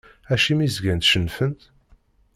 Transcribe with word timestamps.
Acimi 0.33 0.67
zgant 0.75 1.05
cennfent? 1.11 1.61